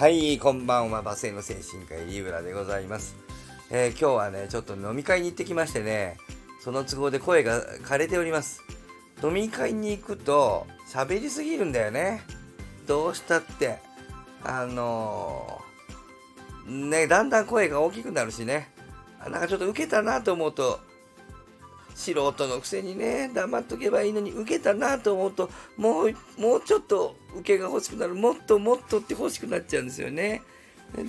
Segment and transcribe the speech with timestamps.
[0.00, 3.16] はい、こんばんは、バスへの精神科医リブラでございます。
[3.70, 6.16] えー今日はね、ちょっと飲み会に行ってきましてね、
[6.58, 8.62] その都合で声が枯れております。
[9.22, 12.22] 飲み会に行くと喋りすぎるんだよね。
[12.86, 13.78] どうしたって。
[14.42, 18.70] あのーね、だんだん声が大きくなるしね、
[19.22, 20.80] あなんかちょっと受けたなと思うと、
[21.94, 30.42] 素人のくせにね、黙っとけばいいのに、受けたなと思うと、もう、もうちょっと受けが欲しくなる、もっともっとって欲しくなっちゃうんですよね。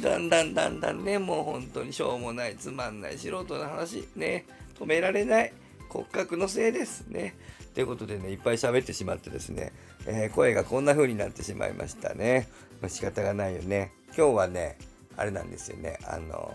[0.02, 4.46] だんだんだんだんね、もう本当にしょうもない、つまんない素人の話、ね、
[4.80, 5.54] 止められない、
[5.90, 7.36] 骨格のせいですね。
[7.74, 9.72] ということでね、いっぱい喋ってしまってですね、
[10.06, 12.48] えー声がこんな風になってしまいましたね。
[12.82, 13.92] ま仕方がないよね。
[14.16, 14.78] 今日はね、
[15.18, 16.54] あれなんですよね、あの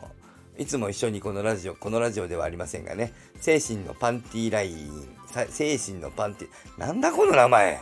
[0.59, 5.09] いつも一緒にこのラジオ、このラジオではありませんがね、精神のパンティーライン、
[5.51, 7.81] 精神のパンティー、なんだこの名前？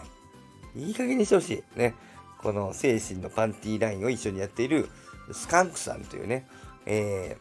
[0.76, 1.78] いい加減にしてほしい。
[1.78, 1.94] ね。
[2.42, 4.88] この精神のパンティーラインを一緒にやっている
[5.32, 6.46] スカンクさんというね、
[6.84, 7.36] え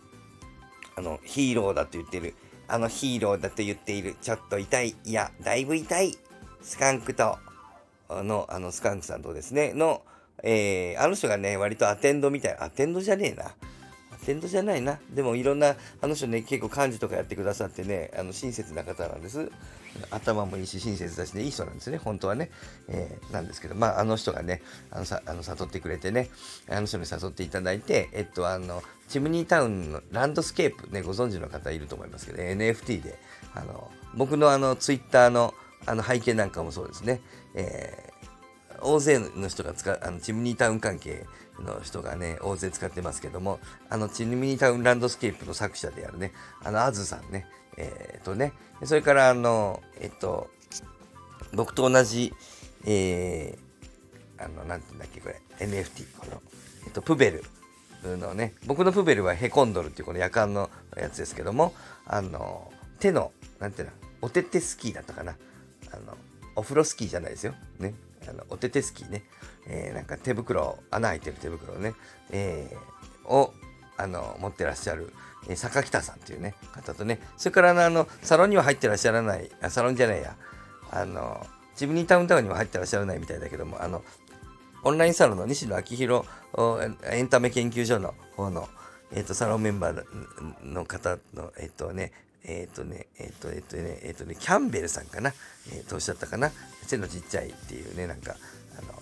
[0.95, 2.35] ー、あの、ヒーローだと言っている、
[2.67, 6.15] あのヒーローだと言っている、ちょっと痛い、いや、だいぶ痛い、
[6.61, 7.37] スカンクと、
[8.07, 10.03] あの、あの、スカンクさんとですね、の、
[10.43, 13.51] えー、あの人がね、割とアテンドみたいな、アテンドじゃねえな。
[14.23, 14.99] テンドじゃないな。
[15.13, 19.51] でもいろんな、あの人ね、結構幹事とかやってくださってね、あの親切な方なんです。
[20.09, 22.49] 頭もいいし、親切だしね、いい人なんですね、本当はね。
[22.87, 26.29] えーなんですけど、まあ、あの人がね、あのさあの誘ってくれてね、
[26.69, 33.17] あの人に誘っていただいて、えっと、あの、チムニータウンのランドスケープ、ね、ご存知の方いると思いますけど、NFT で、
[33.53, 35.53] あの、僕のあの、ツイッターの、
[35.85, 37.21] あの、背景なんかもそうですね、
[37.55, 38.13] えー
[38.83, 41.25] 大勢の人が使う、あの、チムニータウン関係
[41.59, 43.59] の人がね、大勢使ってますけども、
[43.89, 46.31] あの、チムニタウンランドスケープの作者であるね、
[46.63, 50.49] あの、あずさんね、えー、とね、それから、あの、えっと、
[51.53, 52.33] 僕と同じ、
[52.85, 56.41] えー、あの、なんて言うんだっけ、これ、NFT、この、
[56.85, 57.43] えっと、プベル
[58.17, 61.73] のね、僕のプベルはヘコンドルっていうこの夜間のやつですけども、
[62.05, 65.35] あの、手の、なんていうの、おててスキーだったかな。
[65.91, 66.17] あの、
[66.55, 67.53] お風呂スキーじゃないですよ。
[67.79, 67.93] ね。
[68.29, 69.23] あの、おててスキーね。
[69.67, 71.93] えーなんか手袋、穴開いてる手袋ね、
[72.31, 73.53] えーを、
[73.97, 75.13] あの、持ってらっしゃる、
[75.47, 80.35] えー坂北さんっていうね、方とね、それからあの、サロンには入ってらっしゃらない、あサロンじゃないや、
[80.91, 81.45] あの、
[81.75, 84.03] ジムニータウンタウンには入ってらっしゃらないみたいだけども、あの、
[84.83, 86.25] オンラインサロンの西野昭弘
[87.09, 88.67] エンタメ研究所の方の、
[89.13, 90.03] えっとサロンメンバー
[90.63, 92.11] の方の、えっ、とね、
[92.45, 95.33] えっ、とね、えっ、と、えっ、とね、えっ、とね、キャンベルさんかな、
[95.71, 96.51] えっ、とおっしゃったかな、
[96.85, 98.35] 背のちっちゃいっていうね、なんか、
[98.77, 99.01] あの、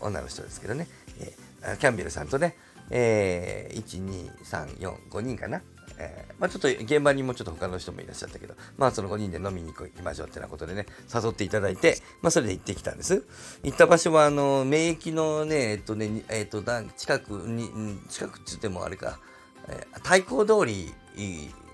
[0.00, 0.86] 女の人ですけどね、
[1.20, 2.54] えーキャンベルさんとね、
[2.90, 5.60] えー、1、2、3、4、5人かな。
[5.98, 13.24] えーまあちょっと現場にもちょっと他の人もいらっしゃったけど、まあその5人で飲みに行きましょうってなことでね、誘っていただいて、まあそれで行ってきたんです。
[13.64, 16.62] 行った場所は、あの、免疫のね、えっとね、えっと、
[16.96, 17.68] 近くに、
[18.08, 19.18] 近くって言ってもあれか、
[19.66, 20.94] えー太鼓通り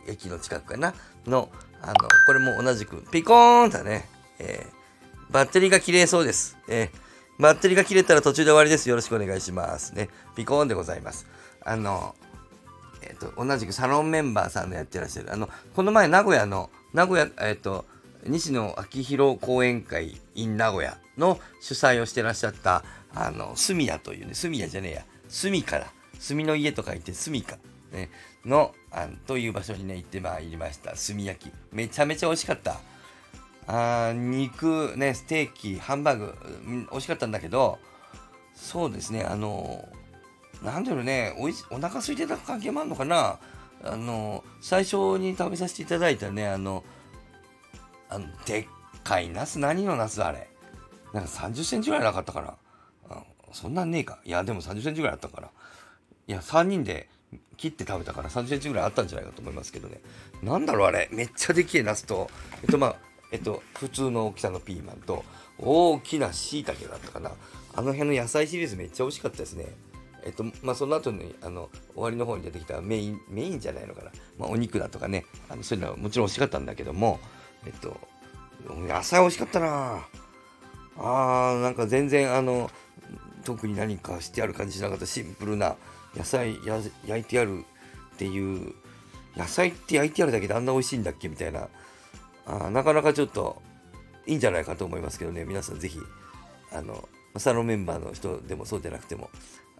[0.06, 0.94] 駅の近くかな？
[1.26, 1.50] の、
[1.82, 1.94] あの、
[2.26, 4.75] これも同じく、ピコーンだね、えー
[5.31, 6.56] バッテリーが切れそうです。
[6.69, 7.04] えー
[7.41, 8.88] バッテリーが切れたら途中で終わりです。
[8.88, 9.92] よろしくお願いします。
[9.92, 10.09] ね。
[10.37, 11.26] ピコーンでございます。
[11.65, 12.15] あの、
[13.03, 17.84] えっ、と、同じくサロンメンバーさんのやってらっしゃる、あの、この前名古屋の、名古屋、えっ、と、
[18.25, 25.86] 西野昭弘講演会 in 名古屋の主催をしてらっしゃった、あの、住谷というね、住谷じゃねえや、住かだ。
[26.21, 27.56] 住の家と書いて住か。
[27.94, 28.10] ね、
[28.44, 30.93] の、あという場所にね、行ってまいりました。
[30.94, 31.53] 炭焼き。
[31.72, 32.81] めちゃめちゃ美味しかった。
[33.66, 36.34] あー肉ねステーキハンバーグ
[36.91, 37.78] 美味しかったんだけど
[38.54, 39.88] そうですねあの
[40.62, 43.38] なんだろうねおいお腹空いてた関係もあるのかな？
[43.83, 46.84] あの最初に食べさせていただいたねあの
[48.10, 48.66] あのでっ
[49.03, 49.59] かいナス？
[49.59, 50.47] 何のナスあれ？
[51.15, 52.56] なんか30センチぐらいなかったかな？
[53.09, 53.22] あ
[53.53, 55.50] そんなんねえかいやでも30センチぐらいあったから
[56.28, 57.09] いや3人で
[57.56, 60.00] 切って食べたから30センチぐらいあったんじゃないかと思いますけどね。
[60.43, 61.09] なんだろうあれ。
[61.12, 62.31] めっちゃでけえナスと。
[62.62, 62.97] えっとまあ
[63.33, 65.25] えっと普通の大きさのピーマンと
[65.59, 67.33] 大きな椎茸だったかな。
[67.77, 69.66] あの辺の野菜シリーズめっちゃ美味しかったですね。
[70.25, 75.27] えっとまあその後にあの終わりの方に出てきたメインメインじゃないのかな、まあ、お肉だとかね。
[75.48, 77.21] あのそういうのはもちろん美味しかったんだけども
[77.66, 78.01] えっと
[78.69, 80.07] 野菜美味しかったな。
[80.97, 82.71] あーなんか全然あの
[83.45, 85.07] 特に何かしてある感じしなかった。
[85.07, 85.77] シンプルな
[86.16, 87.65] 野菜焼いてある
[88.15, 88.75] っていう
[89.37, 91.69] 野菜って焼いてあるだけであんな美味しいんだっけみたいな。
[92.47, 93.63] あなかなかちょっと
[94.27, 95.45] いいんじゃないかと思いますけどね。
[95.45, 95.99] 皆さんぜひ
[96.72, 99.31] あのサロンメンバーの人でもそうでなくても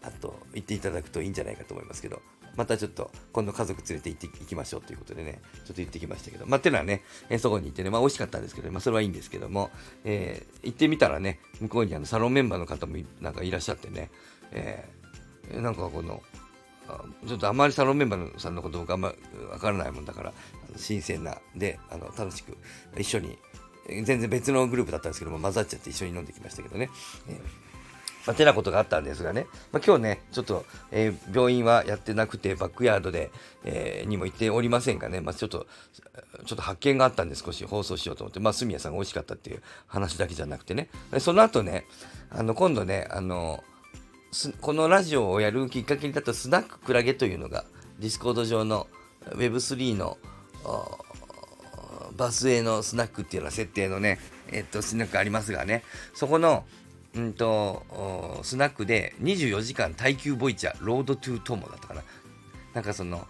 [0.03, 2.23] あと行っていただくといいんじゃないかと思いますけど。
[2.57, 5.41] またちょっと今度家族連れて行って行きましょうということでね。
[5.55, 6.47] ちょっと言ってきましたけど。
[6.47, 7.91] まあていうのはね、えそこに行ってね。
[7.91, 9.71] まあ美味しかったんですけど、まあ、それはいいんですけども、
[10.05, 14.11] えー行ってみたらね向こうにあのサロンメンバーの方もなんかいらっしゃってね、
[14.53, 15.04] えー
[15.53, 16.23] なんかこの
[17.27, 19.13] ちょっとあまりサロンメンバーさんのこと僕あんま
[19.51, 20.33] 分からないもんだから
[20.77, 22.57] 新鮮なであの楽しく
[22.99, 23.39] 一緒に
[23.89, 26.91] 全然別のグループだったんですけども混ざっちゃって一緒に飲んできましたけどね、
[27.29, 27.65] えー
[28.27, 33.31] まあ、てなことがあったんですがね、まあ、今日ね、ちょっと、えー、病院はやってなくて、バックヤードで、
[33.65, 35.67] えー、にも行っておりませんがね、まあ、ちょっと、
[36.47, 40.89] ちょっと発見があったんで少し放送しようと思って、まあ、炭家さんが美味しかったっていう話だけじゃなくてね、
[41.19, 41.85] その後ね、
[42.31, 43.63] あの、今度ね、あの、
[44.61, 47.65] このラジオをやるきっかけになったスナッククラゲというのが、
[48.01, 48.89] ディスコード上の
[49.31, 50.19] Web3 の
[52.17, 54.19] 場末のスナックっていうような設定のね、
[54.51, 55.85] えっと、スナックありますがね、
[56.15, 56.65] そこの、
[57.15, 62.03] うんと、スナックで24時間耐久ボイチャロードトゥートモだったかな。
[62.75, 63.27] なんかその、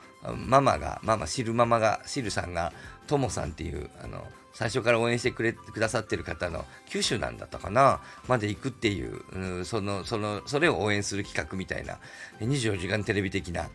[0.46, 2.72] ママが、ママ、シルママが、シルさんが、
[3.06, 8.00] トモさんっていう、あの、最初から応援してくれくださってる方の九州なんだったかな。
[8.28, 11.98] まで行くっていう、うん、そのそのそれを応援する企画みたいな。
[12.40, 13.68] 24時間テレビ的な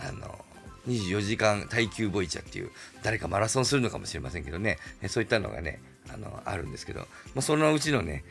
[0.00, 0.44] あの
[0.86, 2.70] 24時間耐久ボイチャっていう
[3.02, 4.78] 誰かマラソンするのかもしれませんけどね。
[5.08, 5.80] そういったのがね
[6.12, 7.06] あのあるんですけど、ま
[7.36, 8.22] あ、そのうちのね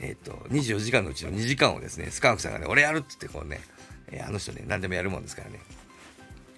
[0.00, 3.60] えっ、ー、と24時間のうちの2時間をですねスカンクさんがね俺やるって言ってこうね、
[4.10, 5.60] えー、あの人ね何でもやるもんですからね。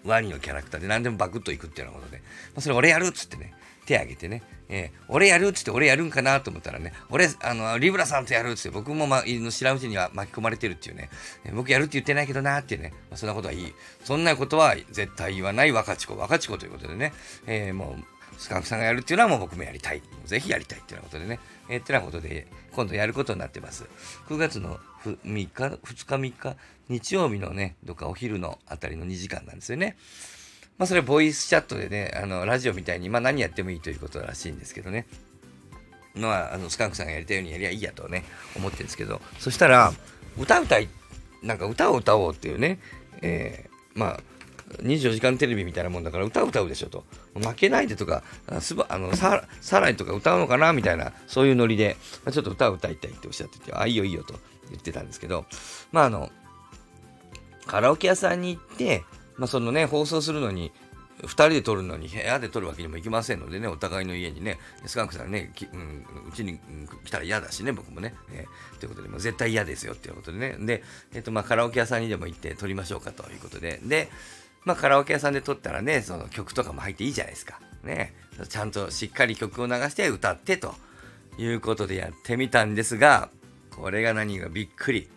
[0.05, 2.25] ワニのキャラクターで何でもバクッといくっていうようなことで、ま
[2.59, 3.55] あ、それ俺やるっつってね。
[3.85, 11.11] 手挙げてね、えー、俺やるっつって俺やるんかなと思ったらね、俺、あの、リブラさんとやるっつって僕も、ま、知らんうちには巻き込まれてるっていうね、
[11.45, 13.73] えー、僕やるって言ってないけどなっていうね、まあ、そんなことはいい。
[14.05, 17.13] そんなことは絶対言わない若智子、若智子ということでね、
[17.47, 18.05] えー、もう、
[18.39, 20.03] スカンクさんがやるっていうのはもう僕もやりたい。
[20.25, 21.41] ぜひやりたいっていうようなことでね、
[21.73, 23.87] えー、ってなことで、今度やることになってます。
[24.29, 26.57] 9月の3日、2日3日、
[26.91, 29.97] 日曜日のね、どっかお昼のあたりの2時間なんですよね。
[30.77, 35.07] まあ、それボイスチャットでね、あの、ラジオみたいに、まあ、何やってもいいということらしいんですけどね。
[36.15, 38.25] まあ、あの、スカンクさんがやりたいようにやりゃいいやとね、
[38.55, 39.95] 思ってるんですけど、そしたら、
[40.37, 40.91] 歌歌い、
[41.43, 42.79] なんか歌を歌おうっていうね、
[43.23, 44.21] えー、まあ、
[44.79, 47.05] 24時間テレビみたいなもんだから歌歌うでしょと。
[47.35, 48.23] 負けないでとか、
[48.61, 51.97] すばあのささらにとか歌うのかなみたいな、そういうノリで、
[52.31, 54.35] ちょっと歌を歌いたいっておっしゃってて、あ、いいよいいよと
[54.71, 55.45] 言ってたんですけど、
[55.93, 56.31] まああの、
[57.67, 59.05] カラオケ屋さんに行って、
[59.37, 60.73] まあ、そのね、放送するのに、
[61.23, 65.53] 2人で撮るのに部屋で撮るわけにもいきませんのでね、お互いの家にね、スカンクさんね、
[66.29, 66.59] うち、に
[67.05, 68.15] 来たら嫌だしね、僕もね。
[68.33, 70.57] えー、ということで、もう絶対嫌ですよっていうことでね。
[70.59, 70.83] で、
[71.15, 73.81] えっ、と、まあ、カラオケ屋さんにでも行って撮りましょうかということで。
[73.85, 74.11] で、
[74.65, 77.61] まあ、カラオケ屋さんで撮ったらね、その曲とかも入っていいじゃないですか。
[77.83, 78.15] ね。
[78.49, 80.75] ちゃんとしっかり曲を流して歌ってと
[81.39, 83.29] いうことでやってみたんですが、
[83.71, 85.09] これが何がびっくり。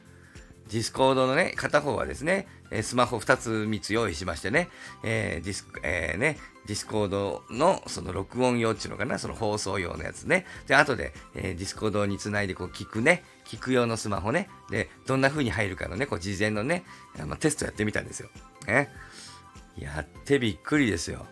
[0.71, 2.47] ディスコードのね、片方はですね、
[2.81, 4.69] スマホ2つ3つ用意しましてね、
[5.03, 10.45] えー、ディス、えー、ね、ディスコードのその録音用っていうのかな、その放送用のやつね。
[10.65, 14.49] で、後で、えー、ディスコードにつないでこう聞くね、聞く用のスマホね。
[14.71, 16.83] で、どんな風に入るかのね、こう事前のね、
[17.27, 18.29] まあ、テストやってみたんですよ。
[18.65, 18.89] ね。
[19.77, 21.25] やってびっくりですよ。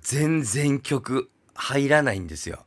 [0.00, 2.64] 全然曲入らないんですよ。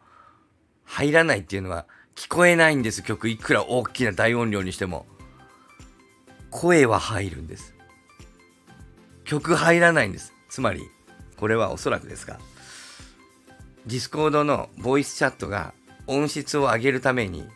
[0.86, 1.86] 入らないっていうのは、
[2.16, 3.04] 聞こえないんです。
[3.04, 5.06] 曲いくら大きな大音量にしても。
[6.50, 7.76] 声は入るんです。
[9.24, 10.34] 曲入らないんです。
[10.50, 10.82] つまり
[11.38, 12.40] これはおそらくですが。
[13.86, 15.74] ディスコードのボイスチャットが
[16.08, 17.48] 音質を上げるために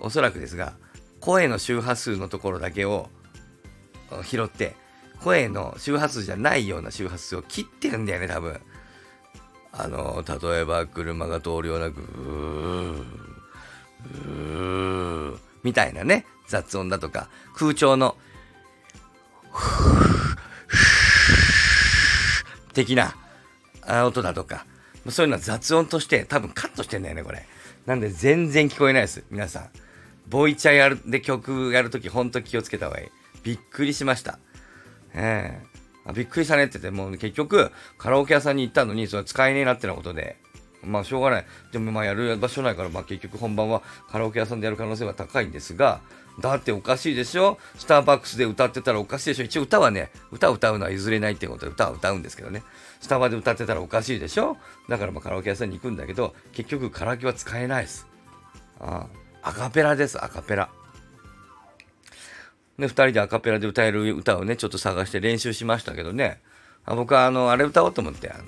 [0.00, 0.74] おそらくですが
[1.20, 3.08] 声の周波数のところだけを
[4.22, 4.76] 拾って
[5.20, 8.60] 声の周波数じゃないような周波数を切ってるんだよね多分
[9.72, 13.24] あの例えば車が通るようなグー
[14.04, 18.16] うーみたいなね、雑音だとか、空調の、
[22.74, 23.14] 的な
[24.04, 24.66] 音だとか、
[25.08, 27.46] そういうのは雑音として多分カットしてんだよね、これ。
[27.86, 29.70] なんで全然聞こえないです、皆さん。
[30.28, 33.08] ボイチャやるで曲やるとき、ほんと気をつけた方がいい。
[33.42, 34.38] びっくりしました。
[35.14, 35.60] え
[36.06, 40.36] えー、びっくりしたねって言って、もう結局、カラオケ屋さんに行ったのに、それ使えねえなってなことで、
[40.82, 41.46] まあしょうがない。
[41.72, 46.00] でもまあやる場所ないから、まあ結局本番はカラオケ屋さんでやる可能性は高いんですが、
[46.40, 47.58] だっておかしいでしょ？
[47.76, 49.44] スターバックスで歌ってたらおかしいでしょ？
[49.44, 52.62] 一応歌はね、歌を歌うのは譲れないってことで歌は歌うんですけどね。
[53.00, 54.56] スタバで歌ってたらおかしいでしょ？
[54.88, 58.06] だからまあカラオケ屋さんに行くんだけど、結局カラオケは使えないです。
[58.80, 59.06] あ
[59.42, 60.68] あアカペラです、アカペラ。
[62.78, 66.40] で、2人でアカペラで歌える歌をね、ちょっと探して練習しましたけどね。
[66.84, 68.44] あ僕はあの、あれ歌おうと思って、あの、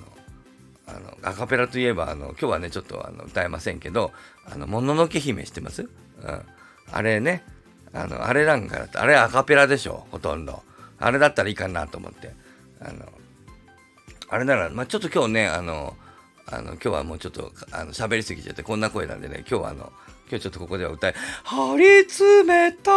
[0.87, 4.13] あのアカペラといえばあの今日はねちょっとあの歌えませんけど
[4.49, 6.41] 「あのもののけ姫」知ってます、うん、
[6.89, 7.43] あれね
[7.91, 10.63] あのあれなんかだとあれアカペラでしょほとんど。
[10.99, 12.33] あれだったらいいかなと思って。
[12.79, 13.05] あの
[14.29, 15.95] あれなら、まあ、ちょっと今日ねあの
[16.49, 19.91] あの、今日はもうちょっと、あの、喋りすぎちゃって、こんな声なんでね、今日はあの、
[20.29, 22.91] 今日ちょっとここでは歌い、張り詰めた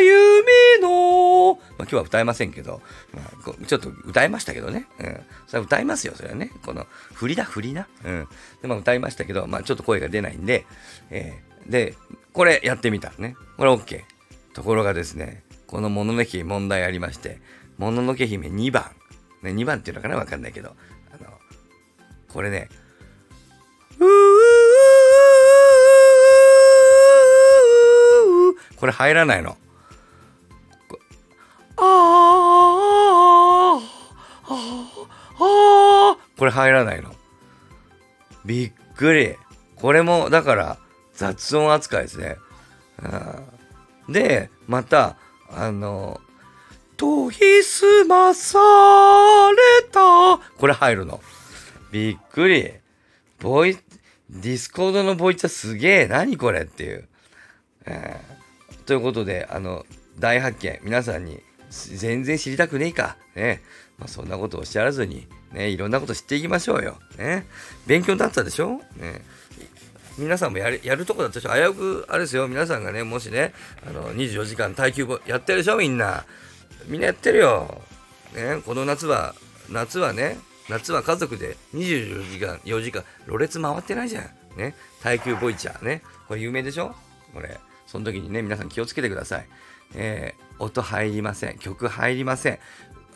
[0.00, 2.82] 弓の、まあ、今日は歌えませんけど、
[3.14, 4.86] まあ、ちょっと歌いましたけどね。
[4.98, 5.20] うん。
[5.46, 6.50] それ歌いますよ、それはね。
[6.64, 7.86] この、振りだ、振りな。
[8.04, 8.28] うん。
[8.62, 10.66] で、まあ歌いましたけど、まあちょっと声が出ないんで、
[11.10, 11.96] えー、で、
[12.32, 13.36] これやってみたね。
[13.56, 14.02] これ OK。
[14.52, 17.40] ところがですね、このもののけ姫問題ありまして、
[17.78, 18.90] もののけ姫2番。
[19.42, 20.16] ね、2番っていうのかな？
[20.16, 20.74] わかんないけど、
[21.12, 21.30] あの、
[22.28, 22.68] これね、
[23.98, 24.29] うー
[28.80, 29.58] これ入らないの。
[31.76, 33.78] あ
[34.46, 34.56] あ
[35.38, 37.14] あこれ入らないの。
[38.46, 39.36] びっくり。
[39.76, 40.78] これも、だから、
[41.12, 42.38] 雑音扱いですね。
[44.08, 45.16] で、また、
[45.50, 46.20] あの、
[46.96, 48.58] 研ぎ澄まさ
[49.82, 50.38] れた。
[50.58, 51.20] これ入るの。
[51.92, 52.72] びっくり。
[53.38, 53.76] ボイ、
[54.30, 56.06] ディスコードのボイチャすげえ。
[56.06, 57.08] 何これっていう。
[57.86, 58.39] えー、
[58.90, 59.86] ということで、あの、
[60.18, 60.80] 大発見。
[60.82, 63.16] 皆さんに全然知りたくねえか。
[63.36, 63.62] ね。
[64.00, 66.96] まあ、そんなことをおっしゃらずに、ね、いろんなこと知っていきましょうよ。
[67.16, 67.46] ね。
[67.86, 69.22] 勉強になったでしょね。
[70.18, 72.48] 皆さんもやるやるとこだったでしょ危うく、あれですよ。
[72.48, 73.54] 皆さんがね、もしね、
[73.86, 76.24] あの、24時間耐久やってるでしょみんな。
[76.88, 77.80] みんなやってるよ。
[78.34, 78.60] ね。
[78.66, 79.36] この夏は、
[79.68, 80.36] 夏はね、
[80.68, 84.58] 夏は家族で24時間、4時間、ろれつ回ってないじゃん。
[84.58, 84.74] ね。
[85.00, 86.02] 耐久ボイチャーね。
[86.26, 86.96] これ有名でしょ
[87.32, 87.56] これ。
[87.90, 89.48] その時にね、皆さん気をつけてください。
[89.94, 91.58] えー、音入りません。
[91.58, 92.58] 曲入りません。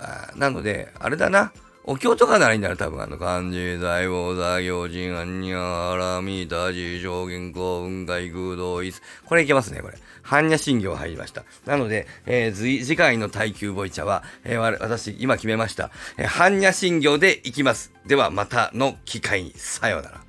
[0.00, 1.52] あなので、あれだな。
[1.85, 3.00] お経とかならいいんだよ、多分。
[3.00, 9.00] あの、漢字、大王、座行人、アンニャ、アラミ、ダジ、上限、幸運、外、空洞、イス。
[9.26, 9.99] これいけますね、これ。
[10.25, 11.45] 般若心経入りました。
[11.66, 15.90] なので、えー、次回の耐久ボイチャは、えー、私、今決めました。
[16.16, 17.93] えー、般若心経でいきます。
[18.07, 20.24] では、またの機会に、さようなら。